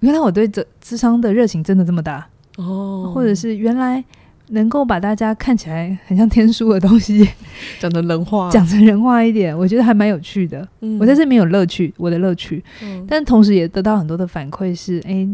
[0.00, 4.04] 原来我对这智商的热情真的这么大，哦，或者是原来。
[4.48, 7.26] 能够把大家看起来很像天书的东西
[7.80, 10.66] 讲成人话，讲成人话一点，我觉得还蛮有趣的。
[10.80, 15.28] 嗯、我在这边有乐趣，我的乐趣，嗯、但同时也得到很多的反馈，是哎、欸，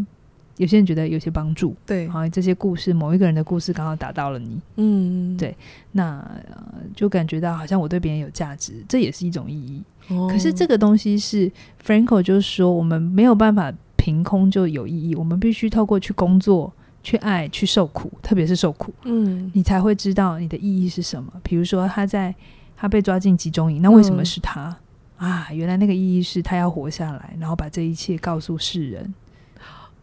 [0.59, 1.75] 有些人觉得有些帮助。
[1.85, 4.61] 对，好像这些故事，某一个人的故事刚好打到了你。
[4.77, 5.57] 嗯，对，
[5.91, 9.83] 那、呃、就感觉到好像我对别人有价值，这也是一种意义。
[10.09, 11.51] 哦、可是这个东西是
[11.85, 16.73] Franco 就是说，我们没有办法凭空就有意义，我们必须透过去工作。
[17.03, 21.33] 去爱，去受苦，特别是受苦，嗯，你才会知道你的意义是什么。
[21.43, 22.35] 比如说，他在
[22.77, 24.77] 他被抓进集中营，那为什么是他、
[25.19, 25.49] 嗯、啊？
[25.53, 29.15] 原来那个意义是他要活下来，然后把这一切告诉世人。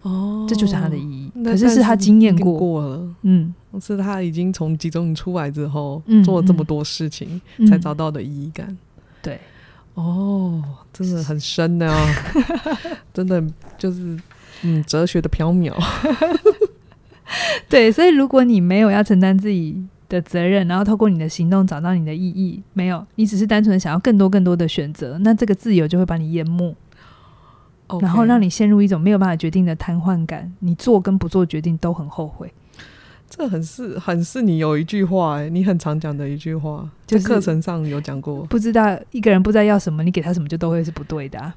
[0.03, 1.31] 哦，这就是他的意义。
[1.43, 8.77] 可是是他经验过，过了，嗯，是他已经从集中营出来之后，嗯、做了这么多事情，嗯、才找到的意义感。
[9.21, 9.39] 对，
[9.95, 12.15] 哦，真的很深的啊，
[13.13, 13.43] 真的
[13.77, 14.17] 就是
[14.61, 15.73] 嗯，哲学的缥缈。
[17.69, 26.75] 对，所以如果你没有要承担自己的责任，然后透过你的行动找到你的意义，没有，你只是单纯的想要更多更多的选择，那这个自由就会把你淹没
[27.87, 28.01] ，Okay.
[28.01, 30.53] 然后让你陷入一种没有办法决定的瘫痪感。
[30.59, 32.51] 你做跟不做决定都很后悔。
[33.29, 38.45] 这很是很是你有一句话，哎，你很常讲的一句话，就课程上有讲过。
[38.45, 41.53] 不知道一个人不知道要什么，你给他什么就都会是不对的啊。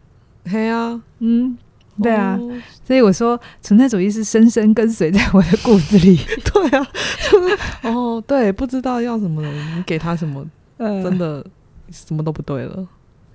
[0.46, 1.56] 嘿啊，嗯。
[2.02, 6.18] 对啊，哦、所以我说存在主义是深深跟随在我的骨子里。
[6.52, 6.86] 对啊，
[7.84, 10.44] 哦，对，不知道要什么，你给他什么，
[10.78, 11.44] 呃、真的
[11.90, 12.86] 什么都不对了。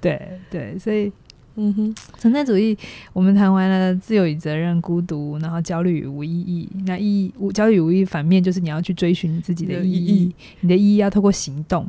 [0.02, 1.12] 对对，所以，
[1.56, 2.78] 嗯哼，存在主义，
[3.14, 6.70] 我们谈完了自由与责任、孤独，然后焦虑与无意义。
[6.86, 11.88] 那意义无焦虑与无意义反面就是你要去追寻你自己的意义你的意义要透过行动。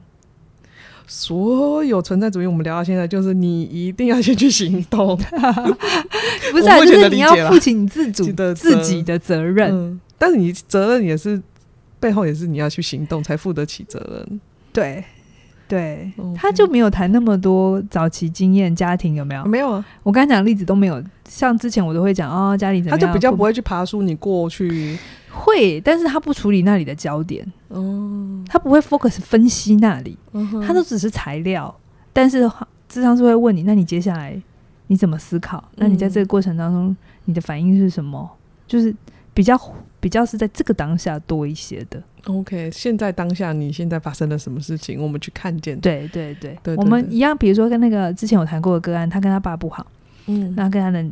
[1.07, 5.17] 所有存在主义，我们聊到现在，就是你一定要先去行动，
[6.53, 9.73] 不是、啊，就是你要负起你自主的自己的责任。
[9.73, 11.41] 嗯、但是你责任也是
[12.01, 14.41] 背后也是你要去行动才负得起责任。
[14.73, 15.05] 对
[15.69, 19.45] 对，他就没有谈那么多早期经验、家庭有没有？
[19.45, 21.03] 没有啊，我刚才讲的例子都没有。
[21.29, 24.97] 像之前我都会讲哦，家里怎么样，他就比较不会去爬梳你过去。
[25.37, 31.75] 会，但是他不处理那里的焦点，哦，他不会 focus 分析那里，嗯、他都只是材料。
[32.13, 32.51] 但是
[32.89, 34.41] 智商是会问你，那你接下来
[34.87, 35.59] 你怎么思考？
[35.73, 36.97] 嗯、那你在这个过程当中，
[37.27, 38.29] 你的反应是什么？
[38.67, 38.95] 就是
[39.35, 39.61] 比较
[40.01, 42.03] 比较是在这个当下多一些的。
[42.25, 45.01] OK，现在当下你现在发生了什么事情？
[45.01, 45.79] 我们去看见。
[45.79, 49.87] 对对对，对对对，我们一样，比如说跟那个之前有谈过的个案，他跟他爸不好。
[50.27, 51.05] 嗯，那跟他的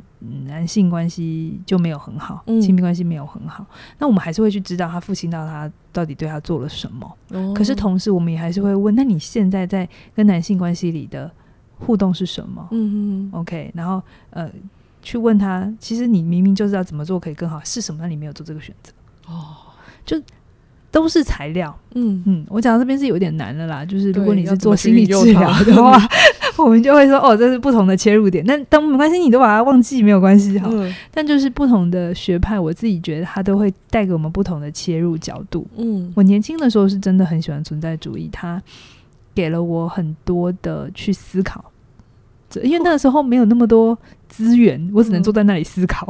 [0.47, 3.65] 男性关系就没有很好，亲、嗯、密关系没有很好。
[3.99, 7.17] 那我们还是会去知道他父亲到他到底对他做了什么。
[7.31, 11.31] 哦、可是同时，我们也还是会问：那你现在在跟男性关系里的
[11.79, 12.67] 互动是什么？
[12.73, 14.51] 嗯嗯 OK，然后呃，
[15.01, 18.93] 去问他，其实你明明就知道怎么做可以更好，是什么让你没有做这个选择？
[19.29, 19.55] 哦，
[20.05, 20.21] 就
[20.91, 21.77] 都是材料。
[21.95, 25.99] 嗯嗯，我讲到这边是有点难的啦，就是如果你是做心理治疗的话。
[26.63, 28.45] 我们就会说哦，这是不同的切入点。
[28.47, 30.69] 但当没关系，你都把它忘记没有关系哈。
[30.71, 35.67] 嗯、但就是不同的学派，我自己觉得它都会带给我们不同的切入角度。
[35.77, 38.63] 嗯，我年轻的时候是真的很喜欢存在主义，它
[39.35, 41.65] 给了我很多的去思考。
[42.63, 46.07] 因为那个时候没有那么多资源，嗯、我只能坐在那里思考。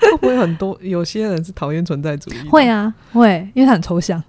[0.00, 2.48] 会不会很多有些人是讨厌存在主义？
[2.48, 4.20] 会啊，会，因为它很抽象，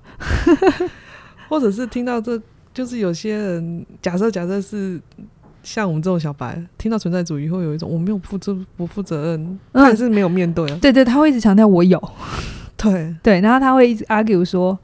[1.50, 2.39] 或者是听到这。
[2.74, 4.98] 就是有些人假设假设是
[5.64, 10.78] 像我们这种小白，听到存在主义会有一种我没有负责不负责任，他还是没有面对啊。
[10.82, 12.01] 对对，他会一直强调我有，
[12.78, 14.78] 对对，然后他会一直 argue 说，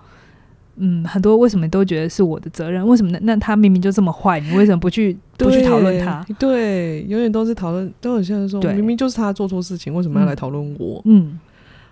[0.75, 2.85] 嗯，很多为什么都觉得是我的责任？
[2.87, 6.25] 为什么呢那他明明就这么坏，你为什么不去不去讨论他？
[6.37, 11.01] 对，永远都是讨论，都很像是说，明明就是他做错事情，为什么要来讨论我？
[11.05, 11.39] 嗯，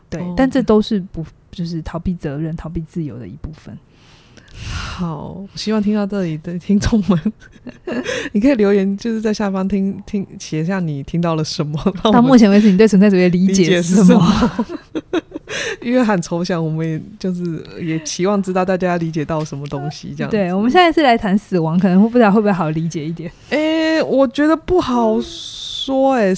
[0.09, 3.75] 对，哦、但这都是不就是逃避责任、逃避自由的一部分。
[4.97, 7.33] 好，我希望听到这里的听众们，
[8.31, 11.77] 你可以留言，就是在下方听听写下你听到了什么。
[12.01, 14.65] 到目前为止，你对存在主义的理解是什么？
[15.83, 20.13] 因为很抽象，我们也就是也期望知道大家理解到什么东西。
[20.15, 23.29] 这样，对，我们现在是来谈死亡，可能会不知道会不会好理解一点。
[23.49, 23.57] 哎、
[23.97, 26.33] 欸，我觉得不好说、欸。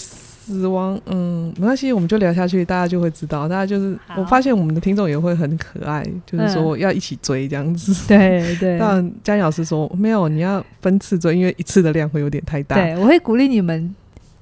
[0.47, 0.53] 诶。
[0.53, 3.47] 死亡，嗯，没关系，我们就聊下去，大家就会知道。
[3.47, 7.91] 大家就是，我发现我们的听众也会很可爱，就是说要一起追这样子。
[8.13, 8.79] 嗯、对对。
[8.79, 12.75] 但佳怡老师说没有，你要分次追，因为一次的量会有点太大。
[12.75, 13.93] 对，我会鼓励你们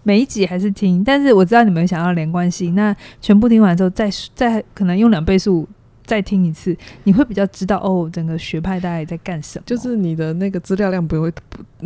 [0.04, 5.68] 每一集还是听，但是我知道你们想要连贯性，那全部听完之后再再可能用两倍速。
[6.06, 9.64] 再听一次，你会比较知道哦，整个学派大概在干什么？
[9.66, 11.32] 就是你的那个资料量不会，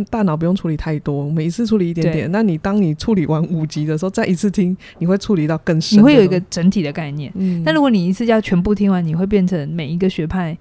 [0.09, 2.32] 大脑不用处理太多，每一次处理一点点。
[2.32, 5.97] 那你当你处理完五集的时候，再一次听，你会处理到更深。
[5.97, 7.32] 你会有一个整体的概念。
[7.36, 7.63] 嗯。
[7.65, 10.57] 但如果你一次要全部听完，你会变成每一个学派，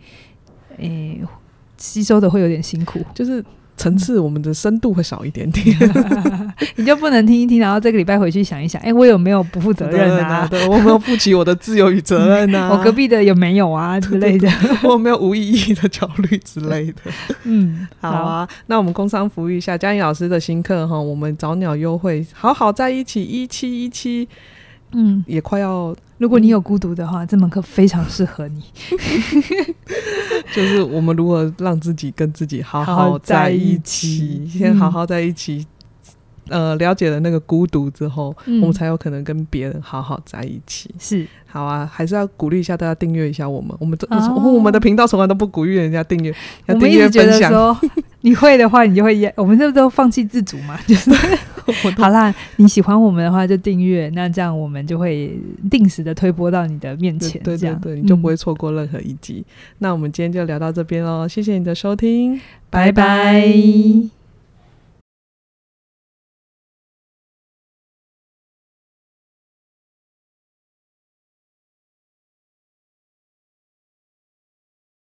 [0.78, 1.20] 诶、欸，
[1.76, 3.00] 吸收的会有点辛苦。
[3.14, 3.44] 就是。
[3.78, 5.74] 层次，我们的深度会少一点点，
[6.76, 10.46] 你就不能听一听，然后这个礼拜回去想一想，哎、欸，我有没有不负责任啊？
[10.50, 12.68] 对，我没有负起我的自由与责任啊？
[12.76, 14.50] 我隔壁的有没有啊之类的？
[14.82, 17.00] 我没有无意义的焦虑之类的。
[17.44, 24.28] 嗯，好啊，好，那我们工商服务一下佳颖老师的新课哈，我们早鸟优惠，好好在一起一七一七，
[24.92, 25.94] 嗯，也快要。
[26.18, 28.62] 如果你有孤独的话，这门课非常适合你。
[30.54, 35.66] 就是我们如何让自己跟自己好好在一起，好好先好好在一起。
[36.50, 40.92] 嗯、呃，了解了那个孤独之后，嗯、我们才有可能跟别人好好在一起。
[40.98, 43.76] 是，好啊，还是要鼓励一下大家订阅一下我们。
[43.78, 46.34] 我们这、哦、我们的频道从来都不鼓励人家订阅，
[46.64, 47.52] 要订阅分享。
[48.18, 49.32] 说你会的话，你就会。
[49.36, 51.10] 我们这都放弃自主嘛， 就是。
[51.98, 55.38] 好啦，你喜欢我们的话就订阅，那这样我们就会
[55.70, 59.44] 定时的推播到你的面前，对对对，你就不会错过任何一集。
[59.46, 62.40] 嗯、那我们今天就聊到这边喽，谢谢你的收听，
[62.70, 62.92] 拜拜。
[62.92, 64.17] 拜拜。